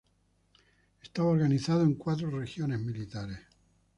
Estaba 1.03 1.29
organizado 1.29 1.83
en 1.83 1.93
cuatro 1.93 2.31
regiones 2.31 2.79
militares. 2.79 3.37